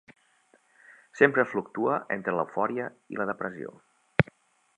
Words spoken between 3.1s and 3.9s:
i la depressió.